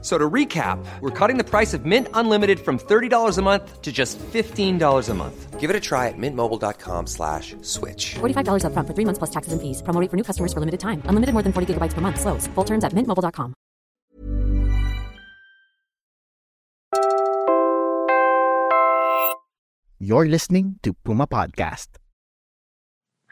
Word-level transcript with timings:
So 0.00 0.16
to 0.16 0.30
recap, 0.30 0.78
we're 1.00 1.10
cutting 1.10 1.38
the 1.38 1.44
price 1.44 1.74
of 1.74 1.84
Mint 1.84 2.06
Unlimited 2.14 2.60
from 2.60 2.78
$30 2.78 3.36
a 3.36 3.42
month 3.42 3.82
to 3.82 3.90
just 3.90 4.16
$15 4.18 5.08
a 5.08 5.14
month. 5.14 5.58
Give 5.58 5.70
it 5.70 5.74
a 5.74 5.80
try 5.80 6.06
at 6.06 6.14
mintmobile.com 6.16 7.08
slash 7.08 7.56
switch. 7.62 8.14
$45 8.20 8.62
upfront 8.62 8.86
for 8.86 8.94
three 8.94 9.04
months 9.04 9.18
plus 9.18 9.30
taxes 9.30 9.52
and 9.52 9.60
fees. 9.60 9.82
Promo 9.82 10.00
rate 10.00 10.08
for 10.08 10.16
new 10.16 10.22
customers 10.22 10.52
for 10.52 10.60
limited 10.60 10.78
time. 10.78 11.02
Unlimited 11.10 11.32
more 11.32 11.42
than 11.42 11.52
40 11.52 11.74
gigabytes 11.74 11.94
per 11.94 12.00
month. 12.00 12.20
Slows. 12.20 12.46
Full 12.54 12.64
terms 12.64 12.84
at 12.84 12.92
mintmobile.com. 12.94 13.54
You're 19.98 20.28
listening 20.28 20.78
to 20.84 20.94
Puma 21.02 21.26
Podcast. 21.26 21.98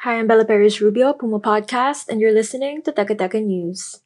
Hi, 0.01 0.19
I'm 0.19 0.27
Bella 0.27 0.45
Perez 0.45 0.81
Rubio, 0.81 1.13
Puma 1.15 1.39
Podcast, 1.39 2.09
and 2.09 2.21
you're 2.21 2.35
listening 2.35 2.83
to 2.83 2.93
Teka 2.93 3.17
Teka 3.17 3.41
News. 3.43 4.03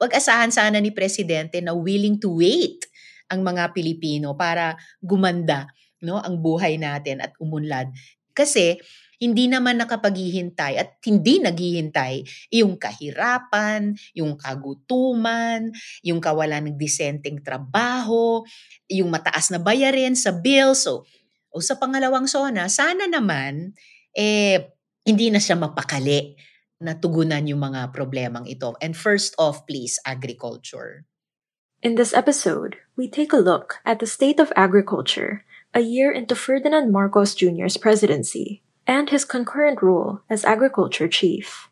Pag-asahan 0.00 0.48
sana 0.48 0.80
ni 0.80 0.96
Presidente 0.96 1.60
na 1.60 1.76
willing 1.76 2.16
to 2.16 2.40
wait 2.40 2.88
ang 3.28 3.44
mga 3.44 3.76
Pilipino 3.76 4.32
para 4.32 4.74
gumanda 4.98 5.68
no 6.00 6.18
ang 6.18 6.40
buhay 6.40 6.80
natin 6.80 7.20
at 7.20 7.36
umunlad. 7.36 7.92
Kasi 8.32 8.80
hindi 9.20 9.52
naman 9.52 9.76
nakapaghihintay 9.76 10.80
at 10.80 10.96
hindi 11.04 11.44
naghihintay 11.44 12.24
yung 12.56 12.80
kahirapan, 12.80 13.92
yung 14.16 14.40
kagutuman, 14.40 15.68
yung 16.00 16.24
kawalan 16.24 16.72
ng 16.72 16.80
disenteng 16.80 17.44
trabaho, 17.44 18.40
yung 18.88 19.12
mataas 19.12 19.52
na 19.52 19.60
bayarin 19.60 20.16
sa 20.16 20.32
bill. 20.32 20.72
So, 20.72 21.04
o 21.52 21.60
sa 21.60 21.76
pangalawang 21.76 22.24
zona, 22.32 22.72
sana 22.72 23.04
naman 23.04 23.76
eh 24.16 24.72
hindi 25.04 25.28
na 25.28 25.36
siya 25.36 25.60
mapakali 25.60 26.32
natugunan 26.80 27.46
yung 27.46 27.60
mga 27.60 27.92
problemang 27.92 28.48
ito. 28.48 28.74
And 28.80 28.96
first 28.96 29.36
off, 29.38 29.68
please, 29.68 30.00
agriculture. 30.08 31.04
In 31.80 31.96
this 31.96 32.12
episode, 32.12 32.76
we 32.96 33.08
take 33.08 33.32
a 33.32 33.40
look 33.40 33.80
at 33.84 34.00
the 34.00 34.08
state 34.08 34.40
of 34.40 34.52
agriculture 34.56 35.44
a 35.72 35.80
year 35.80 36.12
into 36.12 36.34
Ferdinand 36.34 36.92
Marcos 36.92 37.32
Jr.'s 37.32 37.76
presidency 37.76 38.60
and 38.84 39.08
his 39.08 39.24
concurrent 39.24 39.80
role 39.80 40.20
as 40.28 40.44
agriculture 40.44 41.08
chief. 41.08 41.69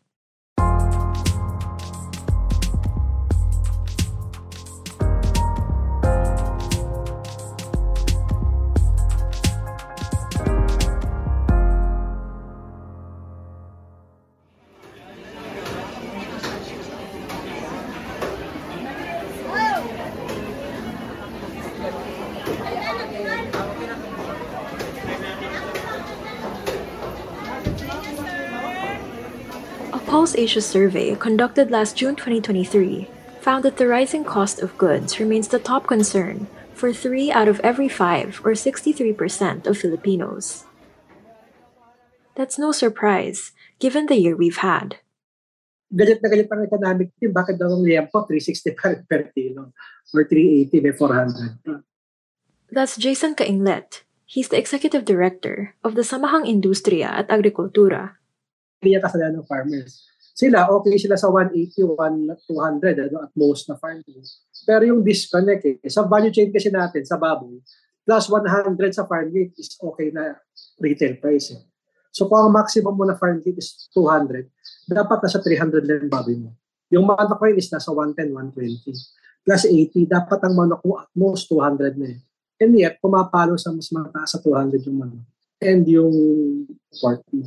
Pulse 30.19 30.35
Asia 30.35 30.59
survey 30.59 31.15
conducted 31.15 31.71
last 31.71 31.95
June 31.95 32.11
2023 32.11 33.07
found 33.39 33.63
that 33.63 33.79
the 33.79 33.87
rising 33.87 34.27
cost 34.27 34.59
of 34.59 34.75
goods 34.75 35.15
remains 35.15 35.47
the 35.47 35.63
top 35.63 35.87
concern 35.87 36.51
for 36.75 36.91
three 36.91 37.31
out 37.31 37.47
of 37.47 37.63
every 37.63 37.87
five, 37.87 38.43
or 38.43 38.51
63% 38.51 39.63
of 39.63 39.79
Filipinos. 39.79 40.67
That's 42.35 42.59
no 42.59 42.75
surprise, 42.75 43.55
given 43.79 44.11
the 44.11 44.19
year 44.19 44.35
we've 44.35 44.59
had. 44.59 44.99
Galit 45.87 46.19
na 46.19 46.27
galit 46.27 46.51
ang 46.51 46.67
economic 46.67 47.15
team, 47.15 47.31
bakit 47.31 47.55
daw 47.55 47.71
ang 47.71 47.87
liempo 47.87 48.27
365 48.27 49.07
per 49.07 49.31
kilo 49.31 49.71
or 50.11 50.27
380 50.27 50.83
by 50.83 50.91
400? 50.99 51.79
That's 52.67 52.99
Jason 52.99 53.39
Kainglet. 53.39 54.03
He's 54.27 54.51
the 54.51 54.59
executive 54.59 55.07
director 55.07 55.79
of 55.79 55.95
the 55.95 56.03
Samahang 56.03 56.43
Industria 56.43 57.07
at 57.07 57.31
Agrikultura, 57.31 58.18
yan 58.87 59.03
kasalanan 59.03 59.43
ng 59.43 59.47
farmers. 59.47 60.07
Sila, 60.39 60.71
okay 60.71 60.95
sila 60.95 61.19
sa 61.19 61.27
180, 61.27 61.83
200 61.83 63.11
ano, 63.11 63.27
at 63.27 63.31
most 63.35 63.67
na 63.67 63.75
farming. 63.75 64.23
Pero 64.63 64.87
yung 64.87 65.03
disconnect 65.03 65.67
eh, 65.67 65.91
sa 65.91 66.07
value 66.07 66.31
chain 66.31 66.47
kasi 66.47 66.71
natin, 66.71 67.03
sa 67.03 67.19
baboy, 67.19 67.59
plus 68.07 68.25
100 68.31 68.71
sa 68.95 69.03
farm 69.03 69.27
gate 69.35 69.51
is 69.59 69.75
okay 69.83 70.15
na 70.15 70.39
retail 70.79 71.19
price. 71.19 71.51
Eh. 71.51 71.59
So 72.15 72.31
kung 72.31 72.39
ang 72.39 72.55
maximum 72.55 72.95
mo 72.95 73.03
na 73.03 73.19
farm 73.19 73.43
gate 73.43 73.59
is 73.59 73.91
200, 73.91 74.47
dapat 74.87 75.19
nasa 75.19 75.43
300 75.43 75.83
lang 75.83 76.07
yung 76.07 76.13
baboy 76.13 76.35
mo. 76.39 76.49
Yung 76.87 77.03
manok 77.03 77.35
mo 77.35 77.45
is 77.51 77.67
nasa 77.67 77.91
110, 77.91 78.31
120. 78.31 78.95
Plus 79.43 79.63
80, 79.67 80.07
dapat 80.07 80.39
ang 80.47 80.55
manok 80.55 80.81
mo 80.87 81.03
at 81.03 81.11
most 81.19 81.51
200 81.51 81.99
na 81.99 82.15
eh. 82.15 82.19
And 82.59 82.75
yet, 82.79 82.99
pumapalo 83.03 83.59
sa 83.59 83.75
mas 83.75 83.91
mataas 83.91 84.35
sa 84.35 84.39
200 84.39 84.87
yung 84.87 85.03
manok. 85.03 85.27
And 85.59 85.83
yung 85.83 86.15
pork 87.03 87.27
mo. 87.35 87.43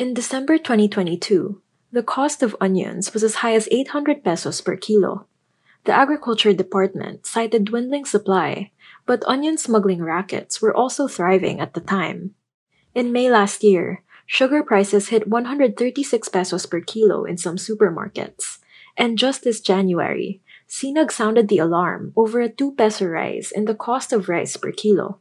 In 0.00 0.14
December 0.14 0.56
2022, 0.56 1.60
the 1.92 2.02
cost 2.02 2.42
of 2.42 2.56
onions 2.58 3.12
was 3.12 3.22
as 3.22 3.44
high 3.44 3.52
as 3.52 3.68
800 3.70 4.24
pesos 4.24 4.62
per 4.62 4.74
kilo. 4.74 5.26
The 5.84 5.92
Agriculture 5.92 6.54
Department 6.54 7.26
cited 7.26 7.66
dwindling 7.66 8.06
supply, 8.06 8.72
but 9.04 9.22
onion 9.28 9.58
smuggling 9.58 10.02
rackets 10.02 10.62
were 10.62 10.74
also 10.74 11.06
thriving 11.06 11.60
at 11.60 11.74
the 11.74 11.84
time. 11.84 12.32
In 12.94 13.12
May 13.12 13.28
last 13.28 13.62
year, 13.62 14.02
sugar 14.24 14.62
prices 14.62 15.12
hit 15.12 15.28
136 15.28 15.76
pesos 16.30 16.64
per 16.64 16.80
kilo 16.80 17.26
in 17.26 17.36
some 17.36 17.56
supermarkets. 17.56 18.56
And 18.96 19.18
just 19.18 19.44
this 19.44 19.60
January, 19.60 20.40
Sinag 20.66 21.12
sounded 21.12 21.48
the 21.48 21.58
alarm 21.58 22.14
over 22.16 22.40
a 22.40 22.48
2 22.48 22.72
peso 22.72 23.04
rise 23.04 23.52
in 23.52 23.66
the 23.66 23.76
cost 23.76 24.14
of 24.14 24.30
rice 24.30 24.56
per 24.56 24.72
kilo. 24.72 25.20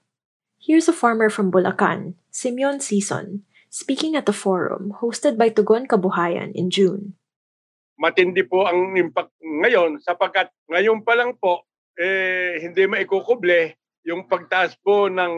Here's 0.58 0.88
a 0.88 0.94
farmer 0.94 1.30
from 1.30 1.52
Bulacan, 1.52 2.14
Simeon 2.32 2.80
Sison, 2.80 3.42
speaking 3.70 4.18
at 4.18 4.26
the 4.26 4.34
forum 4.34 4.98
hosted 4.98 5.38
by 5.38 5.54
Tugon 5.54 5.86
Kabuhayan 5.86 6.52
in 6.58 6.74
June. 6.74 7.14
Matindi 8.02 8.42
po 8.44 8.66
ang 8.66 8.98
impact 8.98 9.34
ngayon 9.42 10.02
sapagkat 10.02 10.50
ngayon 10.68 11.06
pa 11.06 11.14
lang 11.14 11.38
po 11.38 11.70
eh, 12.00 12.58
hindi 12.64 12.88
maikukuble 12.90 13.78
yung 14.08 14.26
pagtaas 14.26 14.74
po 14.80 15.12
ng 15.12 15.34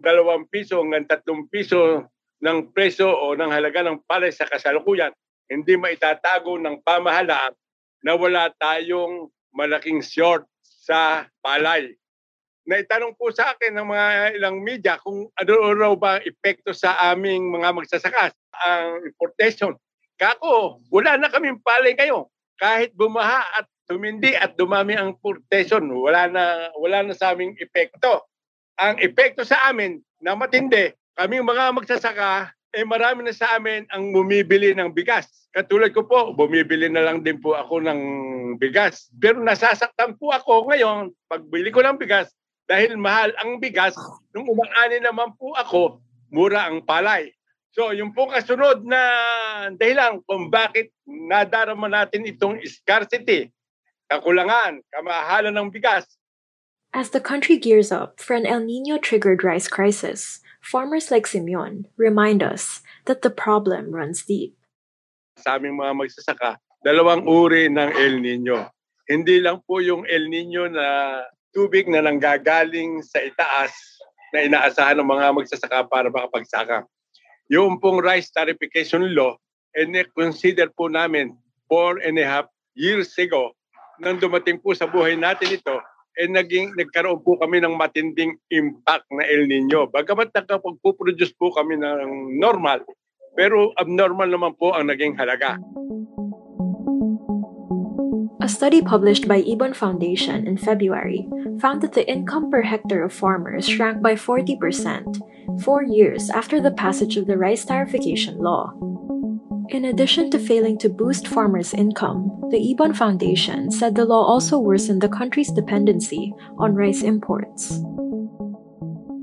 dalawang 0.00 0.48
piso 0.50 0.80
hanggang 0.80 1.06
tatlong 1.06 1.46
piso 1.46 2.08
ng 2.40 2.72
preso 2.72 3.06
o 3.06 3.36
ng 3.36 3.52
halaga 3.52 3.84
ng 3.84 4.02
palay 4.08 4.32
sa 4.32 4.48
kasalukuyan. 4.48 5.12
Hindi 5.46 5.78
maitatago 5.78 6.58
ng 6.58 6.82
pamahalaan 6.82 7.54
na 8.02 8.12
wala 8.16 8.50
tayong 8.56 9.30
malaking 9.52 10.02
short 10.02 10.48
sa 10.64 11.28
palay 11.44 11.94
naitanong 12.66 13.14
po 13.14 13.30
sa 13.30 13.54
akin 13.54 13.78
ng 13.78 13.86
mga 13.86 14.06
ilang 14.36 14.58
media 14.60 14.98
kung 15.00 15.30
ano 15.38 15.52
raw 15.72 15.94
ba 15.94 16.18
epekto 16.20 16.74
sa 16.74 16.98
aming 17.14 17.54
mga 17.54 17.72
magsasaka 17.72 18.34
ang 18.66 19.06
importation. 19.06 19.72
Kako, 20.18 20.82
wala 20.90 21.14
na 21.16 21.30
kaming 21.30 21.62
palay 21.62 21.94
kayo. 21.94 22.28
Kahit 22.58 22.92
bumaha 22.98 23.46
at 23.54 23.66
tumindi 23.86 24.34
at 24.34 24.58
dumami 24.58 24.98
ang 24.98 25.14
importation, 25.14 25.86
wala 25.94 26.26
na 26.26 26.72
wala 26.74 27.06
na 27.06 27.14
sa 27.14 27.32
aming 27.32 27.54
epekto. 27.62 28.26
Ang 28.82 28.98
epekto 28.98 29.46
sa 29.46 29.70
amin 29.70 30.02
na 30.18 30.34
matindi, 30.34 30.90
kaming 31.14 31.46
mga 31.46 31.72
magsasaka 31.72 32.56
eh 32.76 32.84
marami 32.84 33.24
na 33.24 33.32
sa 33.32 33.56
amin 33.56 33.88
ang 33.88 34.12
bumibili 34.12 34.76
ng 34.76 34.92
bigas. 34.92 35.48
Katulad 35.56 35.96
ko 35.96 36.04
po, 36.04 36.36
bumibili 36.36 36.92
na 36.92 37.00
lang 37.00 37.24
din 37.24 37.40
po 37.40 37.56
ako 37.56 37.80
ng 37.80 38.00
bigas. 38.60 39.08
Pero 39.16 39.40
nasasaktan 39.40 40.20
po 40.20 40.28
ako 40.28 40.68
ngayon, 40.68 41.08
pagbili 41.24 41.72
ko 41.72 41.80
ng 41.80 41.96
bigas, 41.96 42.28
dahil 42.66 42.98
mahal 42.98 43.30
ang 43.38 43.62
bigas, 43.62 43.94
nung 44.34 44.46
umaani 44.50 44.98
naman 44.98 45.34
po 45.38 45.54
ako, 45.54 46.02
mura 46.34 46.66
ang 46.66 46.82
palay. 46.82 47.30
So, 47.70 47.94
yung 47.94 48.10
pong 48.16 48.34
kasunod 48.34 48.82
na 48.82 49.00
dahilan 49.76 50.24
kung 50.26 50.50
bakit 50.50 50.90
nadarama 51.06 51.86
natin 51.86 52.26
itong 52.26 52.58
scarcity, 52.66 53.52
kakulangan, 54.10 54.82
kamahalan 54.90 55.54
ng 55.54 55.68
bigas. 55.70 56.08
As 56.96 57.12
the 57.12 57.20
country 57.20 57.60
gears 57.60 57.92
up 57.92 58.18
for 58.18 58.32
an 58.32 58.48
El 58.48 58.64
Nino-triggered 58.64 59.44
rice 59.44 59.68
crisis, 59.68 60.40
farmers 60.64 61.12
like 61.12 61.28
Simeon 61.28 61.86
remind 62.00 62.40
us 62.40 62.80
that 63.04 63.20
the 63.20 63.30
problem 63.30 63.92
runs 63.92 64.24
deep. 64.24 64.56
Sa 65.36 65.60
aming 65.60 65.76
mga 65.76 65.92
magsasaka, 65.92 66.56
dalawang 66.80 67.28
uri 67.28 67.68
ng 67.68 67.90
El 67.92 68.24
Nino. 68.24 68.72
Hindi 69.04 69.38
lang 69.44 69.60
po 69.68 69.84
yung 69.84 70.08
El 70.08 70.32
Nino 70.32 70.64
na 70.72 71.20
tubig 71.56 71.88
na 71.88 72.04
nanggagaling 72.04 73.00
sa 73.00 73.24
itaas 73.24 73.72
na 74.36 74.44
inaasahan 74.44 75.00
ng 75.00 75.08
mga 75.08 75.32
magsasaka 75.32 75.88
para 75.88 76.12
makapagsaka. 76.12 76.84
Yung 77.48 77.80
pong 77.80 78.04
rice 78.04 78.28
tarification 78.28 79.16
law, 79.16 79.40
and 79.72 79.96
consider 80.12 80.68
po 80.68 80.92
namin 80.92 81.32
four 81.64 81.96
and 82.04 82.20
a 82.20 82.26
half 82.28 82.44
years 82.76 83.08
ago 83.16 83.56
nang 83.96 84.20
dumating 84.20 84.60
po 84.60 84.76
sa 84.76 84.84
buhay 84.84 85.16
natin 85.16 85.56
ito, 85.56 85.80
eh 86.16 86.28
naging, 86.28 86.76
nagkaroon 86.76 87.20
po 87.24 87.40
kami 87.40 87.60
ng 87.64 87.76
matinding 87.76 88.36
impact 88.52 89.08
na 89.12 89.24
El 89.24 89.48
Nino. 89.48 89.88
Bagamat 89.88 90.32
nakapagpuproduce 90.36 91.32
po 91.36 91.52
kami 91.52 91.80
ng 91.80 92.36
normal, 92.36 92.84
pero 93.36 93.72
abnormal 93.80 94.28
naman 94.28 94.52
po 94.56 94.72
ang 94.76 94.92
naging 94.92 95.16
halaga. 95.16 95.56
A 98.46 98.48
study 98.48 98.78
published 98.78 99.26
by 99.26 99.42
Ibon 99.42 99.74
Foundation 99.74 100.46
in 100.46 100.54
February 100.54 101.26
found 101.58 101.82
that 101.82 101.98
the 101.98 102.06
income 102.06 102.46
per 102.46 102.62
hectare 102.62 103.02
of 103.02 103.10
farmers 103.10 103.66
shrank 103.66 103.98
by 103.98 104.14
40% 104.14 105.18
four 105.66 105.82
years 105.82 106.30
after 106.30 106.62
the 106.62 106.70
passage 106.70 107.18
of 107.18 107.26
the 107.26 107.34
rice 107.34 107.66
tariffication 107.66 108.38
law. 108.38 108.70
In 109.74 109.90
addition 109.90 110.30
to 110.30 110.38
failing 110.38 110.78
to 110.78 110.86
boost 110.86 111.26
farmers' 111.26 111.74
income, 111.74 112.30
the 112.54 112.62
Ibon 112.62 112.94
Foundation 112.94 113.74
said 113.74 113.98
the 113.98 114.06
law 114.06 114.22
also 114.22 114.62
worsened 114.62 115.02
the 115.02 115.10
country's 115.10 115.50
dependency 115.50 116.30
on 116.54 116.78
rice 116.78 117.02
imports. 117.02 117.82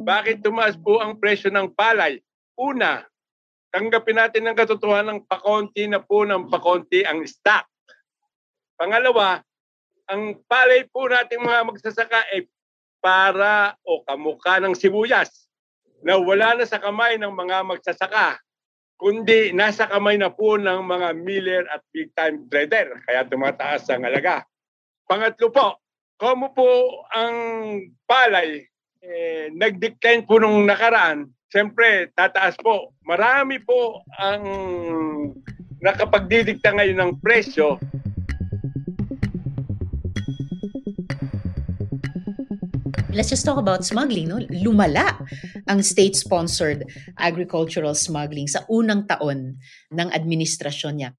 Bakit 0.04 0.44
tumaas 0.44 0.76
po 0.76 1.00
ang 1.00 1.16
presyo 1.16 1.48
ng 1.48 1.72
palay? 1.80 2.20
Una, 2.60 3.08
tanggapin 3.72 4.20
natin 4.20 4.52
ng 4.52 4.56
katotohanan 4.60 5.24
ng 5.24 5.32
pakonti 5.32 5.88
na 5.88 6.04
po 6.04 6.28
ng 6.28 6.52
pakonti 6.52 7.08
ang 7.08 7.24
stock. 7.24 7.72
Pangalawa, 8.78 9.42
ang 10.10 10.38
palay 10.50 10.84
po 10.90 11.08
nating 11.08 11.42
mga 11.42 11.62
magsasaka 11.70 12.28
ay 12.34 12.50
para 13.04 13.76
o 13.84 14.04
kamukha 14.04 14.64
ng 14.64 14.76
sibuyas 14.76 15.52
na 16.04 16.20
wala 16.20 16.56
na 16.56 16.66
sa 16.68 16.80
kamay 16.80 17.20
ng 17.20 17.32
mga 17.32 17.64
magsasaka 17.68 18.40
kundi 18.96 19.52
nasa 19.52 19.84
kamay 19.88 20.16
na 20.16 20.32
po 20.32 20.56
ng 20.56 20.80
mga 20.80 21.10
miller 21.20 21.64
at 21.68 21.84
big 21.92 22.12
time 22.16 22.48
trader 22.48 23.04
kaya 23.04 23.28
tumataas 23.28 23.84
ang 23.92 24.08
halaga. 24.08 24.48
Pangatlo 25.04 25.52
po, 25.52 25.84
kung 26.16 26.48
po 26.56 27.04
ang 27.12 27.36
palay 28.08 28.64
eh, 29.04 29.52
nag-decline 29.52 30.24
po 30.24 30.40
nung 30.40 30.64
nakaraan, 30.64 31.28
siyempre 31.52 32.16
tataas 32.16 32.56
po. 32.56 32.96
Marami 33.04 33.60
po 33.60 34.00
ang 34.16 34.44
nakapagdidikta 35.84 36.72
ngayon 36.72 37.00
ng 37.04 37.14
presyo 37.20 37.76
Let's 43.14 43.30
just 43.30 43.46
talk 43.46 43.62
about 43.62 43.86
smuggling. 43.86 44.26
No? 44.26 44.42
Lumala 44.50 45.22
ang 45.70 45.86
state-sponsored 45.86 46.90
agricultural 47.22 47.94
smuggling 47.94 48.50
sa 48.50 48.66
unang 48.66 49.06
taon 49.06 49.62
ng 49.94 50.10
administrasyon 50.10 50.94
niya. 50.98 51.10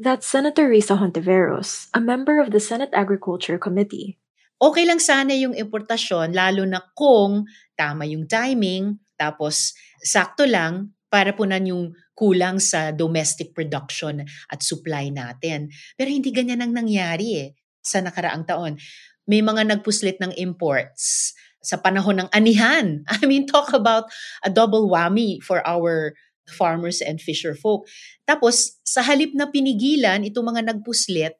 That's 0.00 0.24
Senator 0.24 0.64
Risa 0.68 0.96
Hontiveros, 0.96 1.92
a 1.92 2.00
member 2.00 2.40
of 2.40 2.56
the 2.56 2.60
Senate 2.60 2.92
Agriculture 2.96 3.60
Committee. 3.60 4.16
Okay 4.56 4.88
lang 4.88 4.96
sana 4.96 5.36
yung 5.36 5.52
importasyon, 5.52 6.32
lalo 6.32 6.64
na 6.64 6.80
kung 6.96 7.44
tama 7.76 8.08
yung 8.08 8.24
timing, 8.24 8.96
tapos 9.20 9.76
sakto 10.00 10.48
lang 10.48 10.96
para 11.12 11.36
punan 11.36 11.68
yung 11.68 11.92
kulang 12.16 12.56
sa 12.56 12.96
domestic 12.96 13.52
production 13.52 14.24
at 14.24 14.60
supply 14.64 15.12
natin. 15.12 15.68
Pero 16.00 16.08
hindi 16.08 16.32
ganyan 16.32 16.64
ang 16.64 16.72
nangyari 16.72 17.44
eh 17.44 17.48
sa 17.84 18.00
nakaraang 18.00 18.48
taon 18.48 18.80
may 19.26 19.42
mga 19.42 19.66
nagpuslit 19.76 20.22
ng 20.22 20.32
imports 20.38 21.34
sa 21.66 21.76
panahon 21.76 22.22
ng 22.22 22.30
anihan. 22.30 23.02
I 23.10 23.26
mean, 23.26 23.44
talk 23.44 23.74
about 23.74 24.06
a 24.46 24.50
double 24.50 24.86
whammy 24.86 25.42
for 25.42 25.60
our 25.66 26.14
farmers 26.46 27.02
and 27.02 27.18
fisher 27.18 27.58
folk. 27.58 27.90
Tapos, 28.22 28.78
sa 28.86 29.02
halip 29.02 29.34
na 29.34 29.50
pinigilan 29.50 30.22
itong 30.22 30.46
mga 30.54 30.62
nagpuslit, 30.70 31.34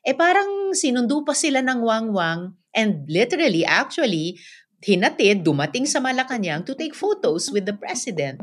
eh 0.00 0.16
parang 0.16 0.72
sinundo 0.72 1.20
pa 1.20 1.36
sila 1.36 1.60
ng 1.60 1.84
wangwang 1.84 2.56
and 2.72 3.04
literally, 3.04 3.68
actually, 3.68 4.40
hinatid, 4.80 5.44
dumating 5.44 5.84
sa 5.84 6.00
Malacanang 6.00 6.64
to 6.64 6.72
take 6.72 6.96
photos 6.96 7.52
with 7.52 7.68
the 7.68 7.76
president. 7.76 8.40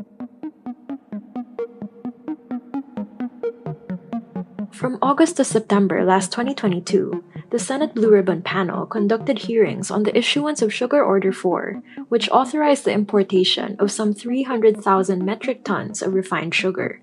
From 4.73 4.97
August 5.03 5.37
to 5.37 5.45
September 5.45 6.03
last 6.03 6.31
2022, 6.31 7.23
the 7.51 7.59
Senate 7.59 7.93
Blue 7.93 8.09
Ribbon 8.09 8.41
panel 8.41 8.87
conducted 8.87 9.37
hearings 9.37 9.91
on 9.91 10.01
the 10.01 10.17
issuance 10.17 10.63
of 10.63 10.73
Sugar 10.73 11.03
Order 11.03 11.31
4, 11.31 11.83
which 12.09 12.27
authorized 12.31 12.85
the 12.85 12.91
importation 12.91 13.75
of 13.77 13.91
some 13.91 14.15
300,000 14.15 15.23
metric 15.23 15.63
tons 15.63 16.01
of 16.01 16.15
refined 16.15 16.55
sugar. 16.55 16.99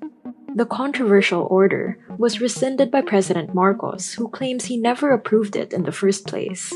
The 0.53 0.67
controversial 0.67 1.47
order 1.49 1.97
was 2.19 2.41
rescinded 2.41 2.91
by 2.91 3.03
President 3.03 3.55
Marcos, 3.55 4.15
who 4.15 4.29
claims 4.29 4.65
he 4.65 4.77
never 4.77 5.13
approved 5.13 5.55
it 5.55 5.73
in 5.73 5.85
the 5.85 5.93
first 5.93 6.27
place. 6.27 6.75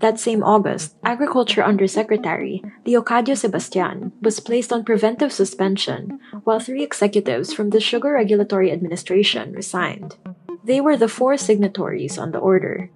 That 0.00 0.18
same 0.18 0.42
August, 0.42 0.96
Agriculture 1.04 1.62
Undersecretary 1.62 2.62
Leocadio 2.86 3.36
Sebastian 3.36 4.12
was 4.22 4.40
placed 4.40 4.72
on 4.72 4.84
preventive 4.84 5.30
suspension, 5.32 6.18
while 6.44 6.58
three 6.58 6.82
executives 6.82 7.52
from 7.52 7.68
the 7.68 7.80
Sugar 7.80 8.14
Regulatory 8.14 8.72
Administration 8.72 9.52
resigned. 9.52 10.16
They 10.70 10.80
were 10.80 10.96
the 10.96 11.08
four 11.08 11.36
signatories 11.36 12.16
on 12.16 12.30
the 12.30 12.38
order. 12.38 12.90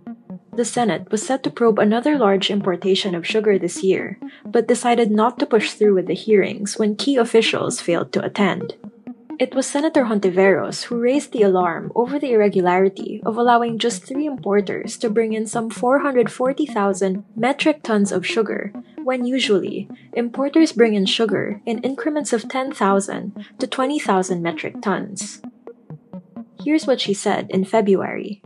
The 0.55 0.65
Senate 0.65 1.11
was 1.11 1.27
set 1.27 1.43
to 1.43 1.51
probe 1.51 1.81
another 1.81 2.17
large 2.17 2.49
importation 2.49 3.17
of 3.17 3.27
sugar 3.27 3.59
this 3.59 3.83
year, 3.83 4.17
but 4.47 4.69
decided 4.69 5.11
not 5.11 5.41
to 5.41 5.47
push 5.47 5.73
through 5.73 5.97
with 5.97 6.07
the 6.07 6.15
hearings 6.15 6.79
when 6.79 6.95
key 6.95 7.17
officials 7.17 7.81
failed 7.81 8.13
to 8.13 8.25
attend. 8.25 8.75
It 9.41 9.57
was 9.57 9.67
Senator 9.67 10.05
Hontiveros 10.05 10.85
who 10.85 11.01
raised 11.01 11.33
the 11.33 11.43
alarm 11.43 11.91
over 11.97 12.17
the 12.17 12.31
irregularity 12.31 13.21
of 13.27 13.37
allowing 13.37 13.81
just 13.81 14.05
three 14.05 14.27
importers 14.27 14.97
to 14.99 15.11
bring 15.11 15.33
in 15.33 15.45
some 15.45 15.69
440,000 15.69 17.25
metric 17.35 17.83
tons 17.83 18.13
of 18.13 18.25
sugar, 18.25 18.71
when 19.03 19.27
usually 19.27 19.89
importers 20.13 20.71
bring 20.71 20.95
in 20.95 21.07
sugar 21.07 21.61
in 21.67 21.83
increments 21.83 22.33
of 22.33 22.49
10,000 22.49 22.71
to 23.59 23.67
20,000 23.67 24.41
metric 24.41 24.81
tons. 24.81 25.43
Here's 26.63 26.87
what 26.87 27.03
she 27.03 27.17
said 27.17 27.51
in 27.51 27.67
February. 27.67 28.45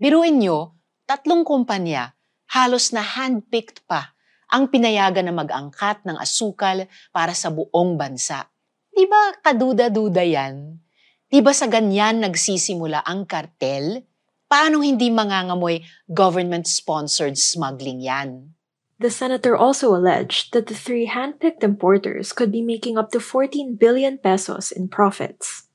Biruin 0.00 0.42
nyo, 0.42 0.74
tatlong 1.06 1.46
kumpanya, 1.46 2.18
halos 2.50 2.90
na 2.90 3.06
handpicked 3.06 3.86
pa 3.86 4.14
ang 4.50 4.70
pinayagan 4.70 5.26
na 5.26 5.34
mag-angkat 5.34 6.02
ng 6.06 6.18
asukal 6.18 6.86
para 7.14 7.34
sa 7.34 7.50
buong 7.50 7.98
bansa. 7.98 8.50
Di 8.94 9.06
ba 9.10 9.34
kaduda-duda 9.42 10.22
yan? 10.22 10.78
Di 11.26 11.42
ba 11.42 11.50
sa 11.50 11.66
ganyan 11.66 12.22
nagsisimula 12.22 13.02
ang 13.02 13.26
kartel? 13.26 14.06
Paano 14.46 14.86
hindi 14.86 15.10
mangangamoy 15.10 15.82
government-sponsored 16.06 17.34
smuggling 17.34 17.98
yan? 17.98 18.54
The 19.02 19.10
senator 19.10 19.58
also 19.58 19.90
alleged 19.90 20.54
that 20.54 20.70
the 20.70 20.78
three 20.78 21.10
handpicked 21.10 21.66
importers 21.66 22.30
could 22.30 22.54
be 22.54 22.62
making 22.62 22.94
up 22.94 23.10
to 23.10 23.18
14 23.18 23.74
billion 23.74 24.22
pesos 24.22 24.70
in 24.70 24.86
profits. 24.86 25.66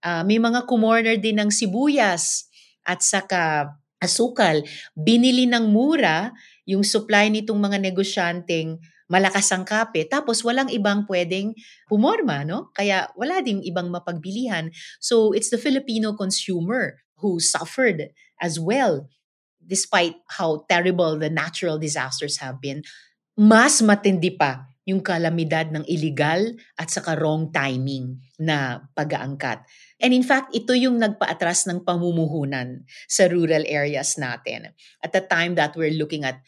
Uh, 0.00 0.24
may 0.24 0.40
mga 0.40 0.64
kumorner 0.64 1.16
din 1.20 1.36
ng 1.40 1.52
sibuyas 1.52 2.48
at 2.84 3.04
saka 3.04 3.76
asukal. 4.00 4.64
Binili 4.96 5.44
ng 5.44 5.68
mura 5.68 6.32
yung 6.64 6.80
supply 6.80 7.28
nitong 7.28 7.60
mga 7.60 7.78
negosyanteng 7.78 8.80
malakas 9.10 9.50
ang 9.50 9.66
kape, 9.66 10.06
tapos 10.06 10.40
walang 10.46 10.70
ibang 10.70 11.02
pwedeng 11.10 11.50
pumorma, 11.90 12.46
no? 12.46 12.70
Kaya 12.70 13.10
wala 13.18 13.42
ding 13.42 13.58
ibang 13.66 13.90
mapagbilihan. 13.90 14.70
So 15.02 15.34
it's 15.34 15.50
the 15.50 15.58
Filipino 15.58 16.14
consumer 16.14 17.02
who 17.18 17.42
suffered 17.42 18.14
as 18.38 18.56
well 18.56 19.10
despite 19.58 20.14
how 20.38 20.62
terrible 20.70 21.18
the 21.18 21.28
natural 21.28 21.76
disasters 21.76 22.38
have 22.38 22.62
been. 22.62 22.86
Mas 23.34 23.82
matindi 23.82 24.30
pa 24.30 24.69
yung 24.88 25.04
kalamidad 25.04 25.70
ng 25.70 25.84
illegal 25.86 26.56
at 26.80 26.88
saka 26.88 27.16
wrong 27.16 27.52
timing 27.52 28.16
na 28.40 28.80
pag-aangkat. 28.96 29.62
And 30.00 30.16
in 30.16 30.24
fact, 30.24 30.56
ito 30.56 30.72
yung 30.72 30.96
nagpaatras 30.96 31.68
ng 31.68 31.84
pamumuhunan 31.84 32.88
sa 33.04 33.28
rural 33.28 33.68
areas 33.68 34.16
natin. 34.16 34.72
At 35.04 35.12
the 35.12 35.20
time 35.20 35.54
that 35.60 35.76
we're 35.76 35.94
looking 35.94 36.24
at 36.24 36.40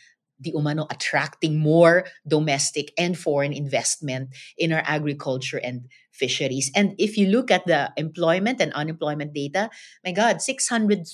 the 0.43 0.53
umano 0.53 0.91
attracting 0.91 1.59
more 1.59 2.05
domestic 2.27 2.91
and 2.99 3.15
foreign 3.15 3.53
investment 3.53 4.35
in 4.59 4.75
our 4.75 4.83
agriculture 4.85 5.63
and 5.63 5.87
fisheries. 6.11 6.71
And 6.75 6.99
if 6.99 7.17
you 7.17 7.31
look 7.31 7.51
at 7.51 7.65
the 7.65 7.95
employment 7.97 8.61
and 8.61 8.73
unemployment 8.75 9.33
data, 9.33 9.71
my 10.05 10.11
God, 10.13 10.43
600,000 10.43 11.07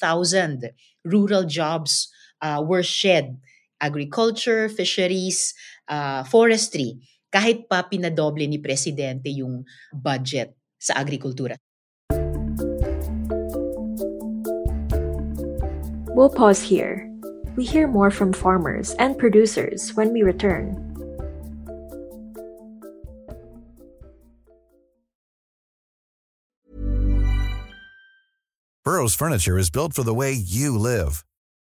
rural 1.04 1.44
jobs 1.44 2.08
uh, 2.40 2.64
were 2.64 2.82
shed. 2.82 3.36
Agriculture, 3.80 4.68
fisheries, 4.68 5.54
uh, 5.88 6.24
forestry. 6.26 6.98
Kahit 7.30 7.68
pa 7.68 7.86
pinadoble 7.86 8.48
ni 8.48 8.58
Presidente 8.58 9.28
yung 9.30 9.62
budget 9.94 10.56
sa 10.78 10.98
agrikultura. 10.98 11.54
We'll 16.18 16.34
pause 16.34 16.62
here. 16.62 17.06
We 17.54 17.64
hear 17.64 17.86
more 17.86 18.10
from 18.10 18.32
farmers 18.32 18.94
and 18.98 19.18
producers 19.18 19.94
when 19.94 20.12
we 20.12 20.22
return. 20.22 20.88
Burrow's 28.88 29.14
furniture 29.14 29.58
is 29.58 29.68
built 29.68 29.92
for 29.92 30.02
the 30.02 30.14
way 30.14 30.32
you 30.32 30.78
live. 30.78 31.27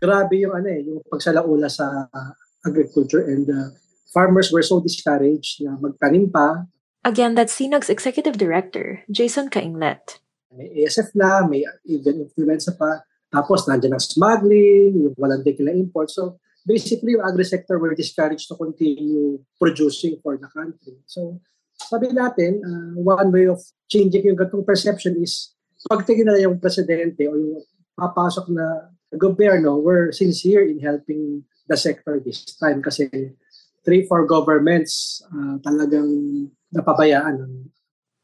Grabe 0.00 0.40
yung 0.40 0.56
ano 0.56 0.68
eh, 0.68 0.80
yung 0.80 1.04
pagsalaula 1.06 1.68
sa 1.68 2.08
agriculture 2.64 3.24
and 3.28 3.48
uh, 3.48 3.68
farmers 4.12 4.48
were 4.48 4.64
so 4.64 4.80
discouraged 4.80 5.60
na 5.60 5.76
magtanim 5.76 6.32
pa. 6.32 6.64
Again, 7.04 7.36
that's 7.36 7.56
CNUG's 7.56 7.88
executive 7.88 8.36
director, 8.36 9.04
Jason 9.08 9.48
Kainglet. 9.48 10.20
May 10.52 10.84
ASF 10.84 11.16
na, 11.16 11.46
may 11.48 11.64
even 11.88 12.28
influenza 12.28 12.76
pa. 12.76 13.04
Tapos 13.30 13.64
nandiyan 13.64 13.96
ang 13.96 14.04
smuggling, 14.04 14.92
yung 14.98 15.14
walang 15.16 15.46
tequila 15.46 15.72
import. 15.72 16.10
So 16.10 16.42
basically 16.66 17.16
yung 17.16 17.24
agri-sector 17.24 17.78
were 17.78 17.94
discouraged 17.94 18.50
to 18.50 18.58
continue 18.58 19.38
producing 19.56 20.18
for 20.20 20.36
the 20.36 20.50
country. 20.50 20.98
So 21.06 21.40
sabi 21.76 22.12
natin, 22.12 22.60
uh, 22.60 22.92
one 23.00 23.30
way 23.32 23.48
of 23.48 23.62
changing 23.88 24.28
yung 24.28 24.36
gatong 24.36 24.66
perception 24.66 25.16
is 25.22 25.54
pagtingin 25.88 26.28
na 26.28 26.36
yung 26.36 26.60
presidente 26.60 27.24
o 27.30 27.32
yung 27.38 27.64
papasok 27.96 28.52
na 28.52 28.92
gobyerno 29.18 29.82
were 29.82 30.12
sincere 30.12 30.62
in 30.62 30.80
helping 30.80 31.44
the 31.68 31.76
sector 31.76 32.20
this 32.20 32.44
time 32.58 32.82
kasi 32.82 33.10
three, 33.84 34.06
four 34.06 34.26
governments 34.26 35.22
uh, 35.32 35.58
talagang 35.62 36.50
napabayaan. 36.74 37.70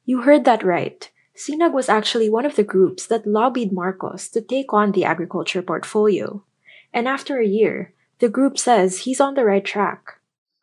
You 0.04 0.22
heard 0.22 0.44
that 0.44 0.62
right. 0.62 1.10
Sinag 1.36 1.74
was 1.74 1.88
actually 1.88 2.30
one 2.30 2.46
of 2.46 2.56
the 2.56 2.64
groups 2.64 3.06
that 3.06 3.26
lobbied 3.26 3.72
Marcos 3.72 4.28
to 4.32 4.40
take 4.40 4.72
on 4.72 4.92
the 4.92 5.04
agriculture 5.04 5.60
portfolio. 5.60 6.42
And 6.94 7.06
after 7.06 7.38
a 7.38 7.46
year, 7.46 7.92
the 8.20 8.32
group 8.32 8.56
says 8.56 9.04
he's 9.04 9.20
on 9.20 9.34
the 9.34 9.44
right 9.44 9.64
track. 9.64 10.16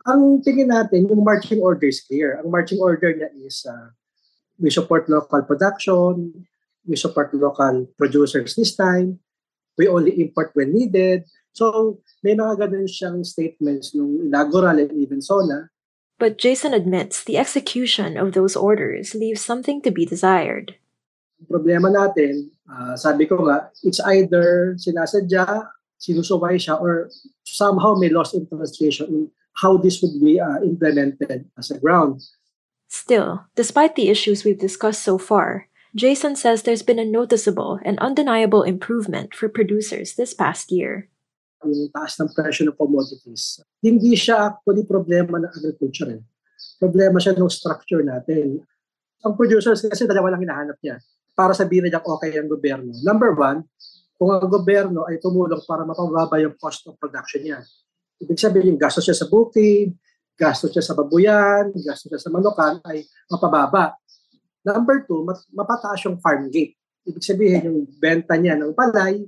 Ang 0.10 0.42
tingin 0.42 0.74
natin, 0.74 1.08
yung 1.08 1.24
marching 1.24 1.62
order 1.62 1.88
is 1.88 2.02
clear. 2.02 2.42
Ang 2.42 2.50
marching 2.50 2.82
order 2.82 3.14
niya 3.14 3.30
is 3.40 3.64
uh, 3.70 3.94
we 4.60 4.74
support 4.74 5.08
local 5.08 5.44
production, 5.44 6.48
we 6.88 6.98
support 6.98 7.32
local 7.32 7.88
producers 7.96 8.56
this 8.56 8.76
time, 8.76 9.20
we 9.78 9.88
only 9.88 10.20
import 10.22 10.52
when 10.54 10.74
needed. 10.74 11.26
So 11.54 12.00
may 12.26 12.34
mga 12.34 12.66
ganun 12.66 12.90
siyang 12.90 13.26
statements 13.26 13.94
nung 13.94 14.26
inaugural 14.26 14.78
and 14.78 14.92
even 14.94 15.22
SONA. 15.22 15.70
But 16.18 16.38
Jason 16.38 16.74
admits 16.74 17.24
the 17.24 17.38
execution 17.38 18.18
of 18.18 18.34
those 18.34 18.56
orders 18.56 19.14
leaves 19.14 19.42
something 19.42 19.82
to 19.82 19.92
be 19.92 20.06
desired. 20.06 20.76
Problema 21.52 21.92
natin, 21.92 22.54
uh, 22.70 22.96
sabi 22.96 23.28
ko 23.28 23.44
nga, 23.44 23.68
it's 23.84 24.00
either 24.00 24.78
sinasadya, 24.80 25.68
sinusuway 26.00 26.56
siya, 26.56 26.80
or 26.80 27.12
somehow 27.44 28.00
may 28.00 28.08
lost 28.08 28.34
in 28.34 28.48
translation 28.48 29.08
in 29.12 29.22
how 29.60 29.78
this 29.78 30.02
would 30.02 30.16
be 30.24 30.40
uh, 30.40 30.64
implemented 30.64 31.46
as 31.60 31.70
a 31.70 31.78
ground. 31.78 32.24
Still, 32.88 33.46
despite 33.56 33.96
the 33.96 34.10
issues 34.10 34.46
we've 34.46 34.60
discussed 34.62 35.04
so 35.04 35.18
far, 35.18 35.68
Jason 35.94 36.34
says 36.34 36.66
there's 36.66 36.82
been 36.82 36.98
a 36.98 37.06
noticeable 37.06 37.78
and 37.86 38.02
undeniable 38.02 38.66
improvement 38.66 39.38
for 39.38 39.46
producers 39.46 40.18
this 40.18 40.34
past 40.34 40.74
year. 40.74 41.06
Yung 41.62 41.94
taas 41.94 42.18
ng 42.18 42.34
presyo 42.34 42.66
ng 42.66 42.76
commodities, 42.76 43.62
hindi 43.78 44.18
siya 44.18 44.52
actually 44.52 44.90
problema 44.90 45.38
ng 45.38 45.54
agriculture. 45.54 46.18
Eh. 46.18 46.22
Problema 46.82 47.22
siya 47.22 47.38
ng 47.38 47.46
structure 47.46 48.02
natin. 48.02 48.66
Ang 49.22 49.34
producers 49.38 49.86
kasi 49.86 50.10
dalawa 50.10 50.34
lang 50.34 50.42
hinahanap 50.42 50.82
niya 50.82 50.98
para 51.38 51.54
sabihin 51.54 51.86
na 51.86 52.02
okay 52.02 52.42
ang 52.42 52.50
gobyerno. 52.50 52.90
Number 53.06 53.38
one, 53.38 53.70
kung 54.18 54.34
ang 54.34 54.50
gobyerno 54.50 55.06
ay 55.06 55.22
tumulong 55.22 55.62
para 55.62 55.86
mapababa 55.86 56.42
yung 56.42 56.58
cost 56.58 56.90
of 56.90 56.98
production 56.98 57.46
niya. 57.46 57.62
Ibig 58.18 58.42
sabihin, 58.42 58.76
gastos 58.82 59.06
siya 59.06 59.16
sa 59.16 59.30
bukid, 59.30 59.94
gastos 60.34 60.74
siya 60.74 60.82
sa 60.82 60.98
babuyan, 60.98 61.70
gastos 61.86 62.10
siya 62.10 62.22
sa 62.22 62.34
manukan 62.34 62.82
ay 62.90 63.06
mapababa. 63.30 63.94
Number 64.64 65.04
two, 65.04 65.28
mapataas 65.52 66.08
yung 66.08 66.24
farm 66.24 66.48
gate. 66.48 66.80
Ibig 67.04 67.24
sabihin, 67.24 67.68
yung 67.68 67.80
benta 68.00 68.40
niya 68.40 68.56
ng 68.56 68.72
palay, 68.72 69.28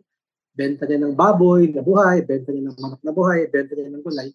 benta 0.56 0.88
niya 0.88 1.04
ng 1.04 1.12
baboy 1.12 1.68
na 1.76 1.84
buhay, 1.84 2.24
benta 2.24 2.56
niya 2.56 2.72
ng 2.72 2.78
manok 2.80 3.04
na 3.04 3.12
buhay, 3.12 3.44
benta 3.52 3.76
niya 3.76 3.92
ng 3.92 4.00
gulay. 4.00 4.32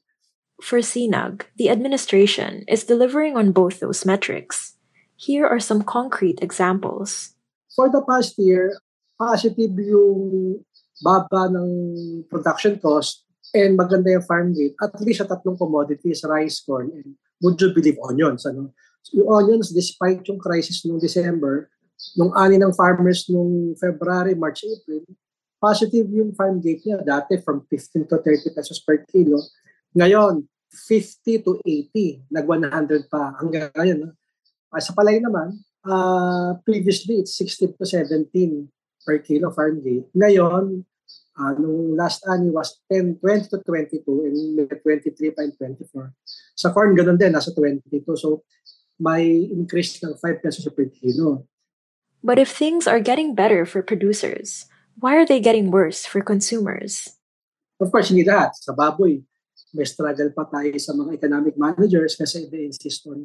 For 0.60 0.84
Sinag, 0.84 1.48
the 1.56 1.72
administration 1.72 2.68
is 2.68 2.84
delivering 2.84 3.32
on 3.32 3.56
both 3.56 3.80
those 3.80 4.04
metrics. 4.04 4.76
Here 5.16 5.48
are 5.48 5.60
some 5.60 5.80
concrete 5.80 6.44
examples. 6.44 7.32
For 7.72 7.88
the 7.88 8.04
past 8.04 8.36
year, 8.36 8.76
positive 9.16 9.72
yung 9.80 10.60
baba 11.00 11.48
ng 11.48 11.70
production 12.28 12.76
cost 12.76 13.24
and 13.56 13.80
maganda 13.80 14.12
yung 14.12 14.24
farm 14.28 14.52
gate, 14.52 14.76
at 14.84 14.92
least 15.00 15.24
sa 15.24 15.28
tatlong 15.32 15.56
commodities, 15.56 16.20
rice, 16.28 16.60
corn, 16.60 16.92
and 16.92 17.16
would 17.40 17.56
you 17.56 17.72
believe 17.72 17.96
onions? 18.04 18.44
Ano? 18.44 18.76
Yung 19.12 19.28
onions, 19.28 19.72
despite 19.72 20.22
yung 20.28 20.38
crisis 20.38 20.84
noong 20.84 21.00
December, 21.00 21.72
nung 22.16 22.32
ani 22.32 22.56
ng 22.56 22.72
farmers 22.72 23.28
nung 23.28 23.76
February, 23.76 24.34
March, 24.34 24.64
April, 24.64 25.04
positive 25.60 26.08
yung 26.08 26.32
farm 26.32 26.58
gate 26.58 26.80
niya. 26.82 27.04
Dati 27.04 27.36
from 27.44 27.62
15 27.68 28.08
to 28.08 28.16
30 28.24 28.56
pesos 28.56 28.80
per 28.80 29.04
kilo. 29.04 29.36
Ngayon, 29.92 30.48
50 30.72 31.44
to 31.44 31.60
80. 31.66 32.30
Nag 32.32 32.46
100 32.46 33.12
pa 33.12 33.36
hanggang 33.42 33.68
ngayon. 33.76 34.16
Uh, 34.70 34.80
sa 34.80 34.96
palay 34.96 35.20
naman, 35.20 35.60
uh, 35.84 36.56
previously 36.62 37.20
it's 37.20 37.36
16 37.36 37.76
to 37.76 37.84
17 37.84 38.32
per 39.04 39.20
kilo 39.20 39.52
farm 39.52 39.82
gate. 39.84 40.08
Ngayon, 40.16 40.86
uh, 41.36 41.52
nung 41.58 41.98
last 41.98 42.24
ani 42.30 42.48
was 42.48 42.80
10, 42.88 43.18
20 43.20 43.50
to 43.50 43.58
22 43.66 44.04
and 44.30 44.70
23 44.70 45.36
pa 45.36 45.42
24. 45.44 46.14
Sa 46.56 46.70
corn, 46.70 46.92
ganun 46.92 47.18
din, 47.18 47.32
nasa 47.32 47.52
22. 47.52 48.04
So, 48.16 48.44
may 49.00 49.48
increase 49.48 49.96
ng 50.04 50.14
5 50.14 50.44
pesos 50.44 50.68
per 50.68 50.86
kilo. 50.92 51.48
But 52.20 52.36
if 52.36 52.52
things 52.52 52.84
are 52.84 53.00
getting 53.00 53.32
better 53.32 53.64
for 53.64 53.80
producers, 53.80 54.68
why 55.00 55.16
are 55.16 55.24
they 55.24 55.40
getting 55.40 55.72
worse 55.72 56.04
for 56.04 56.20
consumers? 56.20 57.16
Of 57.80 57.88
course, 57.88 58.12
hindi 58.12 58.28
lahat. 58.28 58.52
Sa 58.60 58.76
baboy, 58.76 59.24
may 59.72 59.88
struggle 59.88 60.28
pa 60.36 60.44
tayo 60.44 60.76
sa 60.76 60.92
mga 60.92 61.16
economic 61.16 61.56
managers 61.56 62.12
kasi 62.12 62.44
they 62.52 62.68
insist 62.68 63.08
on 63.08 63.24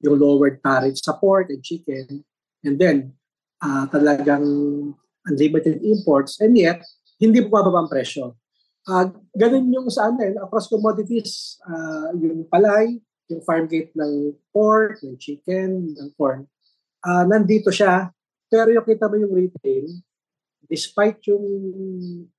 yung 0.00 0.16
lowered 0.16 0.64
tariff 0.64 0.96
sa 0.96 1.12
pork 1.20 1.52
and 1.52 1.60
chicken. 1.60 2.24
And 2.64 2.80
then, 2.80 3.12
uh, 3.60 3.84
talagang 3.92 4.48
unlimited 5.28 5.84
imports. 5.84 6.40
And 6.40 6.56
yet, 6.56 6.80
hindi 7.20 7.44
bumababa 7.44 7.84
ang 7.84 7.92
presyo. 7.92 8.40
Uh, 8.82 9.12
ganun 9.36 9.70
yung 9.70 9.86
sa 9.92 10.10
ano, 10.10 10.26
across 10.42 10.66
commodities, 10.66 11.60
uh, 11.68 12.10
yung 12.18 12.48
palay, 12.50 12.98
yung 13.32 13.42
farm 13.42 13.64
gate 13.66 13.92
ng 13.96 14.36
pork, 14.52 15.00
ng 15.00 15.16
chicken, 15.16 15.96
ng 15.96 16.08
corn. 16.14 16.44
Uh, 17.02 17.24
nandito 17.26 17.72
siya, 17.72 18.12
pero 18.52 18.68
yung 18.68 18.84
kita 18.84 19.08
mo 19.08 19.16
yung 19.16 19.32
retail, 19.32 19.88
despite 20.68 21.20
yung 21.28 21.44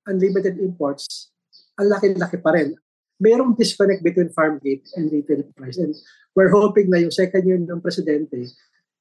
unlimited 0.06 0.58
imports, 0.62 1.34
ang 1.74 1.90
laki-laki 1.90 2.38
pa 2.38 2.54
rin. 2.54 2.74
Mayroong 3.18 3.54
disconnect 3.58 4.02
between 4.02 4.30
farm 4.30 4.58
gate 4.62 4.86
and 4.98 5.10
retail 5.10 5.42
price. 5.54 5.78
And 5.78 5.94
we're 6.34 6.50
hoping 6.50 6.90
na 6.90 7.02
yung 7.02 7.14
second 7.14 7.46
year 7.46 7.58
ng 7.58 7.82
presidente, 7.82 8.50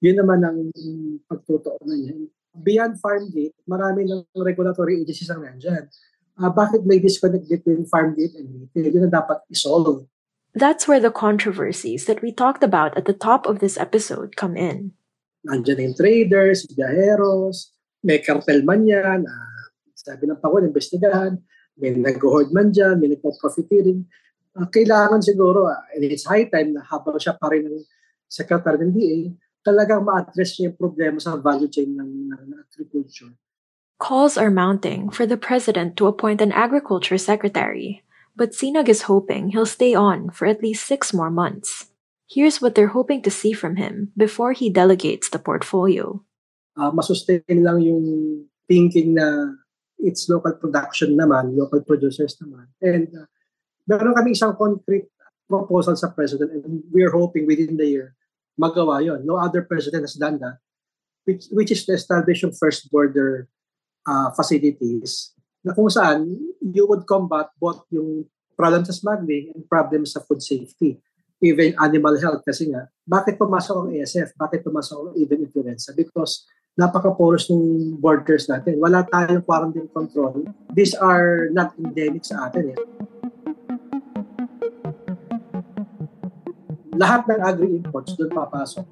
yun 0.03 0.19
naman 0.19 0.43
ang 0.43 0.69
pagtutuunan 1.25 1.97
niya. 1.97 2.13
Beyond 2.53 2.93
farm 3.01 3.33
gate, 3.33 3.57
marami 3.65 4.05
ng 4.05 4.29
regulatory 4.37 5.01
agencies 5.01 5.31
ang 5.33 5.41
nandyan. 5.41 5.89
Uh, 6.37 6.49
bakit 6.49 6.85
may 6.85 6.97
disconnect 7.01 7.49
between 7.49 7.85
farm 7.89 8.13
gate 8.13 8.37
and 8.37 8.49
retail? 8.51 8.89
Yun 8.89 9.05
ang 9.09 9.15
dapat 9.17 9.41
isolve. 9.49 10.05
That's 10.53 10.87
where 10.87 11.01
the 11.01 11.09
controversies 11.09 12.05
that 12.05 12.21
we 12.21 12.31
talked 12.31 12.61
about 12.61 12.93
at 12.93 13.05
the 13.09 13.17
top 13.17 13.49
of 13.49 13.57
this 13.57 13.73
episode 13.77 14.37
come 14.37 14.53
in. 14.53 14.93
Nandiyan 15.49 15.81
yung 15.81 15.97
traders, 15.97 16.69
biyaheros, 16.69 17.73
may 18.05 18.21
cartel 18.21 18.61
man 18.61 18.85
yan, 18.85 19.25
uh, 19.25 19.61
sabi 19.97 20.29
ng 20.29 20.37
Pangulo, 20.37 20.69
investigahan, 20.69 21.41
may 21.81 21.89
nag-hoard 21.97 22.53
man 22.53 22.69
dyan, 22.69 23.01
may 23.01 23.09
nagpo-profiteering. 23.17 24.05
Uh, 24.53 24.69
kailangan 24.69 25.25
siguro, 25.25 25.73
uh, 25.73 25.83
and 25.97 26.05
it's 26.05 26.29
high 26.29 26.45
time 26.45 26.77
na 26.77 26.85
habang 26.85 27.17
siya 27.17 27.33
pa 27.33 27.49
rin 27.49 27.65
ng 27.65 27.81
secretary 28.29 28.77
ng 28.77 28.93
DA, 28.93 29.19
talagang 29.65 30.05
ma-address 30.05 30.61
niya 30.61 30.69
yung 30.69 30.77
problema 30.77 31.17
sa 31.17 31.33
value 31.33 31.71
chain 31.71 31.97
ng, 31.97 32.29
ng 32.29 32.43
agriculture. 32.61 33.33
Calls 33.97 34.37
are 34.37 34.53
mounting 34.53 35.09
for 35.09 35.25
the 35.25 35.39
president 35.39 35.97
to 35.97 36.05
appoint 36.05 36.45
an 36.45 36.53
agriculture 36.53 37.17
secretary 37.17 38.05
but 38.35 38.51
Sinag 38.51 38.89
is 38.89 39.03
hoping 39.03 39.49
he'll 39.49 39.69
stay 39.69 39.93
on 39.93 40.29
for 40.29 40.45
at 40.45 40.61
least 40.61 40.85
six 40.85 41.13
more 41.13 41.29
months. 41.29 41.89
Here's 42.29 42.61
what 42.61 42.73
they're 42.73 42.95
hoping 42.95 43.21
to 43.23 43.31
see 43.31 43.53
from 43.53 43.75
him 43.75 44.11
before 44.17 44.53
he 44.53 44.69
delegates 44.69 45.29
the 45.29 45.39
portfolio. 45.39 46.23
Uh, 46.73 46.89
masustain 46.89 47.61
lang 47.61 47.81
yung 47.85 48.05
thinking 48.67 49.13
na 49.13 49.53
it's 49.99 50.27
local 50.29 50.53
production 50.57 51.13
naman, 51.13 51.53
local 51.53 51.81
producers 51.85 52.35
naman. 52.41 52.73
And 52.81 53.07
uh, 53.13 53.29
meron 53.85 54.17
kami 54.17 54.33
isang 54.33 54.57
concrete 54.57 55.13
proposal 55.45 55.93
sa 55.93 56.09
president 56.09 56.65
and 56.65 56.81
we're 56.89 57.13
hoping 57.13 57.45
within 57.45 57.77
the 57.77 57.85
year 57.85 58.15
magawa 58.57 59.05
yon. 59.05 59.25
No 59.25 59.37
other 59.37 59.61
president 59.61 60.03
has 60.03 60.17
done 60.17 60.39
that, 60.41 60.57
which, 61.25 61.45
which 61.51 61.69
is 61.69 61.85
to 61.85 61.93
establish 61.93 62.41
yung 62.41 62.53
first 62.53 62.89
border 62.89 63.49
uh, 64.07 64.31
facilities 64.33 65.33
na 65.63 65.71
kung 65.71 65.87
saan 65.87 66.27
you 66.59 66.83
would 66.83 67.07
combat 67.07 67.47
both 67.55 67.87
yung 67.89 68.27
problem 68.53 68.83
sa 68.83 68.93
smuggling 68.93 69.55
and 69.55 69.63
problem 69.65 70.03
sa 70.03 70.19
food 70.21 70.43
safety. 70.43 70.99
Even 71.43 71.75
animal 71.79 72.15
health 72.19 72.43
kasi 72.43 72.71
nga, 72.71 72.87
bakit 73.03 73.35
pumasok 73.35 73.75
ang 73.75 73.89
ASF? 73.91 74.35
Bakit 74.35 74.63
pumasok 74.63 74.95
ang 74.95 75.15
even 75.19 75.43
influenza? 75.43 75.91
Because 75.91 76.47
napaka-porous 76.79 77.51
ng 77.51 77.99
borders 77.99 78.47
natin. 78.47 78.79
Wala 78.79 79.03
tayong 79.05 79.43
quarantine 79.43 79.91
control. 79.91 80.47
These 80.71 80.95
are 80.97 81.51
not 81.51 81.75
endemic 81.75 82.23
sa 82.23 82.47
atin. 82.47 82.73
Eh. 82.73 82.79
Lahat 86.93 87.25
ng 87.27 87.41
agri-imports 87.41 88.15
doon 88.15 88.31
papasok. 88.31 88.85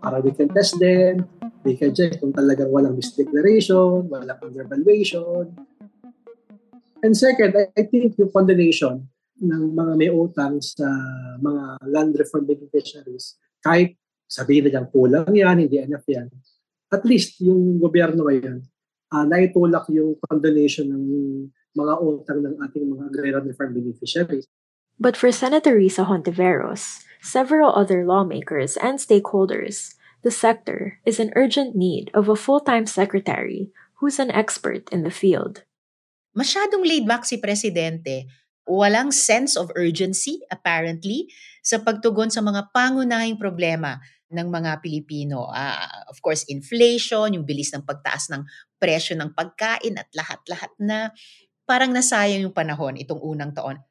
Para 0.00 0.24
we 0.24 0.32
can 0.32 0.48
test 0.48 0.80
them, 0.80 1.28
we 1.60 1.76
can 1.76 1.92
check 1.92 2.16
kung 2.16 2.32
talagang 2.32 2.72
walang 2.72 2.96
misdeclaration, 2.96 4.08
walang 4.08 4.40
undervaluation, 4.40 5.52
And 7.00 7.16
second, 7.16 7.56
I 7.56 7.82
think 7.88 8.20
yung 8.20 8.32
condonation 8.32 9.08
ng 9.40 9.72
mga 9.72 9.92
may 9.96 10.12
utang 10.12 10.60
sa 10.60 10.84
mga 11.40 11.80
land 11.88 12.12
reform 12.20 12.44
beneficiaries, 12.44 13.40
kahit 13.64 13.96
sabihin 14.28 14.68
na 14.68 14.70
dyan 14.76 14.86
kulang 14.92 15.32
yan, 15.32 15.56
hindi 15.64 15.80
enough 15.80 16.04
yan, 16.04 16.28
at 16.92 17.02
least 17.08 17.40
yung 17.40 17.80
gobyerno 17.80 18.28
ngayon, 18.28 18.60
uh, 19.16 19.24
naitulak 19.24 19.88
yung 19.88 20.18
condonation 20.28 20.92
ng 20.92 21.04
mga 21.72 21.94
utang 22.02 22.44
ng 22.44 22.56
ating 22.68 22.84
mga 22.84 23.04
agrarian 23.08 23.44
reform 23.48 23.72
beneficiaries. 23.74 24.44
But 25.00 25.16
for 25.16 25.32
Senator 25.32 25.80
Risa 25.80 26.04
Hontiveros, 26.04 27.08
several 27.24 27.72
other 27.72 28.04
lawmakers 28.04 28.76
and 28.76 29.00
stakeholders, 29.00 29.96
the 30.20 30.30
sector 30.30 31.00
is 31.08 31.16
in 31.16 31.32
urgent 31.32 31.72
need 31.72 32.12
of 32.12 32.28
a 32.28 32.36
full-time 32.36 32.84
secretary 32.84 33.72
who's 34.04 34.20
an 34.20 34.28
expert 34.28 34.84
in 34.92 35.02
the 35.02 35.14
field. 35.14 35.64
Masyadong 36.30 36.86
laid 36.86 37.10
back 37.10 37.26
si 37.26 37.42
Presidente. 37.42 38.30
Walang 38.70 39.10
sense 39.10 39.58
of 39.58 39.74
urgency, 39.74 40.38
apparently, 40.46 41.26
sa 41.58 41.82
pagtugon 41.82 42.30
sa 42.30 42.38
mga 42.38 42.70
pangunahing 42.70 43.34
problema 43.34 43.98
ng 44.30 44.46
mga 44.46 44.78
Pilipino. 44.78 45.50
Uh, 45.50 46.06
of 46.06 46.22
course, 46.22 46.46
inflation, 46.46 47.34
yung 47.34 47.42
bilis 47.42 47.74
ng 47.74 47.82
pagtaas 47.82 48.30
ng 48.30 48.46
presyo 48.78 49.18
ng 49.18 49.34
pagkain 49.34 49.98
at 49.98 50.06
lahat-lahat 50.14 50.70
na 50.78 51.10
parang 51.66 51.90
nasayang 51.90 52.46
yung 52.46 52.54
panahon 52.54 52.94
itong 52.94 53.18
unang 53.18 53.50
taon. 53.50 53.82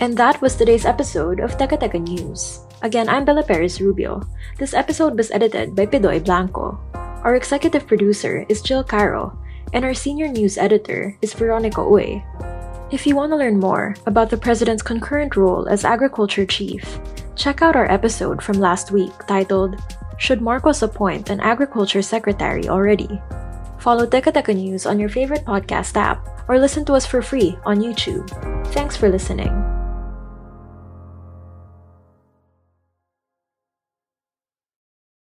And 0.00 0.16
that 0.16 0.40
was 0.40 0.56
today's 0.56 0.88
episode 0.88 1.44
of 1.44 1.60
Teka 1.60 1.76
Teka 1.76 2.00
News. 2.00 2.64
Again, 2.80 3.12
I'm 3.12 3.28
Bella 3.28 3.44
Perez 3.44 3.76
Rubio. 3.76 4.24
This 4.56 4.72
episode 4.72 5.20
was 5.20 5.28
edited 5.28 5.76
by 5.76 5.84
Pidoy 5.84 6.24
Blanco. 6.24 6.80
Our 7.22 7.36
executive 7.36 7.86
producer 7.86 8.46
is 8.48 8.62
Jill 8.62 8.82
Caro, 8.82 9.36
and 9.74 9.84
our 9.84 9.92
senior 9.92 10.26
news 10.26 10.56
editor 10.56 11.16
is 11.20 11.34
Veronica 11.34 11.80
Uy. 11.80 12.24
If 12.90 13.06
you 13.06 13.14
want 13.14 13.32
to 13.32 13.36
learn 13.36 13.60
more 13.60 13.94
about 14.06 14.30
the 14.30 14.40
president's 14.40 14.82
concurrent 14.82 15.36
role 15.36 15.68
as 15.68 15.84
agriculture 15.84 16.46
chief, 16.46 16.98
check 17.36 17.60
out 17.60 17.76
our 17.76 17.90
episode 17.92 18.42
from 18.42 18.56
last 18.56 18.90
week 18.90 19.12
titled 19.28 19.76
Should 20.16 20.40
Marcos 20.40 20.80
Appoint 20.82 21.28
an 21.28 21.40
Agriculture 21.40 22.02
Secretary 22.02 22.68
Already? 22.68 23.20
Follow 23.78 24.06
Teka 24.06 24.32
Teka 24.32 24.56
News 24.56 24.86
on 24.86 24.98
your 24.98 25.08
favorite 25.08 25.44
podcast 25.44 25.96
app 26.00 26.24
or 26.48 26.58
listen 26.58 26.84
to 26.86 26.94
us 26.94 27.04
for 27.04 27.20
free 27.20 27.56
on 27.64 27.80
YouTube. 27.80 28.24
Thanks 28.72 28.96
for 28.96 29.08
listening. 29.08 29.79